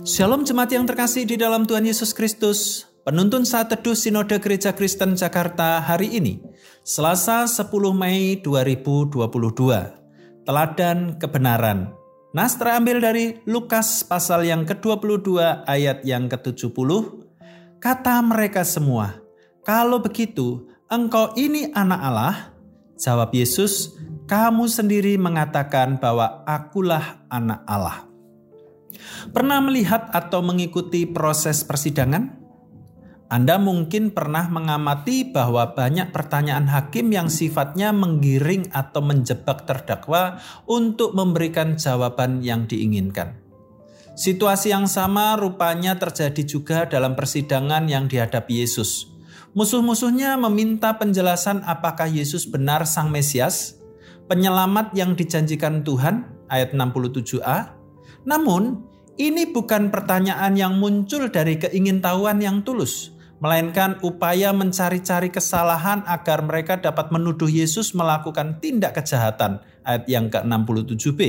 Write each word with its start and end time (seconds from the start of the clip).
Shalom 0.00 0.48
jemaat 0.48 0.72
yang 0.72 0.88
terkasih 0.88 1.28
di 1.28 1.36
dalam 1.36 1.68
Tuhan 1.68 1.84
Yesus 1.84 2.16
Kristus. 2.16 2.88
Penuntun 3.04 3.44
saat 3.44 3.68
teduh 3.68 3.92
Sinode 3.92 4.40
Gereja 4.40 4.72
Kristen 4.72 5.12
Jakarta 5.12 5.76
hari 5.76 6.16
ini, 6.16 6.40
Selasa 6.80 7.44
10 7.44 7.68
Mei 7.92 8.40
2022. 8.40 9.20
Teladan 10.48 11.20
kebenaran. 11.20 11.92
Nas 12.32 12.56
terambil 12.56 12.96
dari 13.04 13.44
Lukas 13.44 14.00
pasal 14.00 14.48
yang 14.48 14.64
ke-22 14.64 15.68
ayat 15.68 16.00
yang 16.08 16.32
ke-70. 16.32 16.88
Kata 17.76 18.24
mereka 18.24 18.64
semua, 18.64 19.20
"Kalau 19.68 20.00
begitu, 20.00 20.64
engkau 20.88 21.36
ini 21.36 21.76
anak 21.76 22.00
Allah?" 22.00 22.36
Jawab 22.96 23.36
Yesus, 23.36 24.00
"Kamu 24.24 24.64
sendiri 24.64 25.20
mengatakan 25.20 26.00
bahwa 26.00 26.40
akulah 26.48 27.20
anak 27.28 27.60
Allah." 27.68 28.09
Pernah 29.30 29.62
melihat 29.62 30.10
atau 30.10 30.42
mengikuti 30.42 31.06
proses 31.06 31.62
persidangan? 31.62 32.40
Anda 33.30 33.62
mungkin 33.62 34.10
pernah 34.10 34.50
mengamati 34.50 35.22
bahwa 35.30 35.70
banyak 35.78 36.10
pertanyaan 36.10 36.66
hakim 36.66 37.14
yang 37.14 37.30
sifatnya 37.30 37.94
menggiring 37.94 38.74
atau 38.74 38.98
menjebak 39.06 39.70
terdakwa 39.70 40.42
untuk 40.66 41.14
memberikan 41.14 41.78
jawaban 41.78 42.42
yang 42.42 42.66
diinginkan. 42.66 43.38
Situasi 44.18 44.74
yang 44.74 44.90
sama 44.90 45.38
rupanya 45.38 45.94
terjadi 45.94 46.42
juga 46.42 46.78
dalam 46.90 47.14
persidangan 47.14 47.86
yang 47.86 48.10
dihadapi 48.10 48.66
Yesus. 48.66 49.06
Musuh-musuhnya 49.54 50.34
meminta 50.34 50.98
penjelasan 50.98 51.62
apakah 51.62 52.10
Yesus 52.10 52.50
benar 52.50 52.82
Sang 52.84 53.14
Mesias, 53.14 53.78
penyelamat 54.26 54.90
yang 54.98 55.14
dijanjikan 55.14 55.86
Tuhan, 55.86 56.26
ayat 56.50 56.74
67a. 56.74 57.79
Namun, 58.24 58.84
ini 59.20 59.48
bukan 59.48 59.92
pertanyaan 59.92 60.56
yang 60.56 60.80
muncul 60.80 61.28
dari 61.28 61.60
keingintahuan 61.60 62.40
yang 62.40 62.64
tulus, 62.64 63.12
melainkan 63.40 64.00
upaya 64.00 64.52
mencari-cari 64.52 65.28
kesalahan 65.32 66.04
agar 66.08 66.40
mereka 66.44 66.80
dapat 66.80 67.12
menuduh 67.12 67.48
Yesus 67.48 67.92
melakukan 67.96 68.60
tindak 68.64 68.96
kejahatan. 68.96 69.60
Ayat 69.84 70.04
yang 70.08 70.28
ke-67b. 70.28 71.20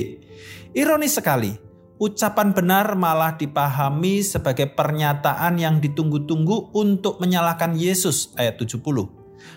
Ironis 0.76 1.16
sekali, 1.16 1.56
ucapan 2.00 2.52
benar 2.52 3.00
malah 3.00 3.40
dipahami 3.40 4.26
sebagai 4.26 4.72
pernyataan 4.76 5.56
yang 5.56 5.80
ditunggu-tunggu 5.80 6.76
untuk 6.76 7.20
menyalahkan 7.24 7.76
Yesus. 7.80 8.36
Ayat 8.36 8.60
70. 8.60 8.84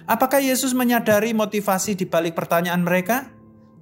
Apakah 0.05 0.41
Yesus 0.41 0.73
menyadari 0.77 1.33
motivasi 1.33 1.97
di 1.97 2.07
balik 2.09 2.37
pertanyaan 2.37 2.85
mereka? 2.85 3.33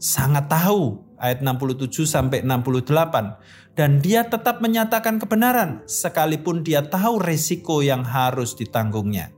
Sangat 0.03 0.51
tahu 0.51 1.12
ayat 1.23 1.41
67 1.41 2.03
sampai 2.03 2.43
68 2.43 3.79
dan 3.79 4.03
dia 4.03 4.27
tetap 4.27 4.59
menyatakan 4.59 5.23
kebenaran 5.23 5.87
sekalipun 5.87 6.67
dia 6.67 6.85
tahu 6.85 7.23
resiko 7.23 7.81
yang 7.81 8.03
harus 8.03 8.53
ditanggungnya. 8.59 9.33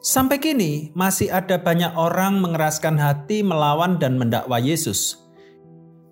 Sampai 0.00 0.40
kini 0.40 0.96
masih 0.96 1.28
ada 1.28 1.60
banyak 1.60 1.92
orang 1.92 2.40
mengeraskan 2.40 2.96
hati 2.96 3.44
melawan 3.44 4.00
dan 4.00 4.16
mendakwa 4.16 4.56
Yesus. 4.56 5.20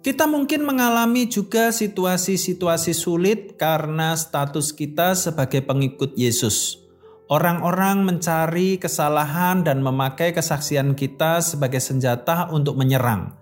Kita 0.05 0.29
mungkin 0.29 0.63
mengalami 0.63 1.25
juga 1.27 1.73
situasi-situasi 1.73 2.93
sulit 2.93 3.57
karena 3.57 4.13
status 4.15 4.77
kita 4.77 5.17
sebagai 5.17 5.65
pengikut 5.65 6.15
Yesus. 6.15 6.85
Orang-orang 7.29 8.05
mencari 8.05 8.81
kesalahan 8.81 9.65
dan 9.65 9.81
memakai 9.85 10.33
kesaksian 10.33 10.93
kita 10.93 11.41
sebagai 11.45 11.81
senjata 11.81 12.49
untuk 12.53 12.77
menyerang. 12.77 13.37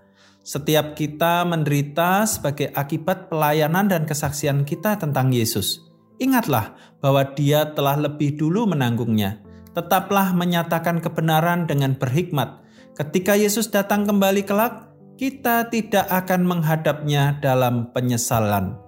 Setiap 0.47 0.95
kita 0.95 1.43
menderita 1.43 2.23
sebagai 2.23 2.71
akibat 2.71 3.27
pelayanan 3.27 3.91
dan 3.91 4.07
kesaksian 4.07 4.63
kita 4.63 4.95
tentang 4.95 5.35
Yesus. 5.35 5.83
Ingatlah 6.23 6.71
bahwa 7.03 7.27
Dia 7.35 7.75
telah 7.75 7.99
lebih 7.99 8.39
dulu 8.39 8.63
menanggungnya. 8.63 9.43
Tetaplah 9.75 10.31
menyatakan 10.31 11.03
kebenaran 11.03 11.67
dengan 11.67 11.99
berhikmat. 11.99 12.63
Ketika 12.95 13.35
Yesus 13.35 13.67
datang 13.67 14.07
kembali 14.07 14.47
kelak, 14.47 14.87
kita 15.19 15.67
tidak 15.67 16.07
akan 16.07 16.47
menghadapnya 16.47 17.43
dalam 17.43 17.91
penyesalan. 17.91 18.79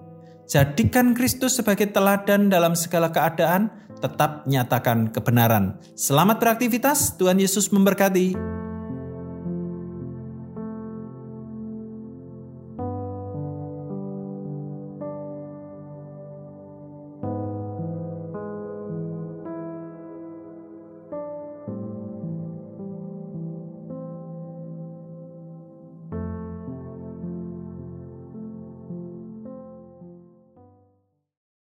Jadikan 0.48 1.12
Kristus 1.12 1.60
sebagai 1.60 1.92
teladan 1.92 2.48
dalam 2.48 2.72
segala 2.72 3.12
keadaan, 3.12 3.68
tetap 4.00 4.48
nyatakan 4.48 5.12
kebenaran. 5.12 5.76
Selamat 6.00 6.40
beraktivitas, 6.40 7.20
Tuhan 7.20 7.36
Yesus 7.36 7.68
memberkati. 7.76 8.59